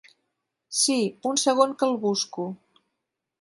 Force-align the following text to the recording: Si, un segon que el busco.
Si, 0.77 0.95
un 1.33 1.37
segon 1.43 1.77
que 1.83 1.87
el 1.91 1.95
busco. 2.07 2.47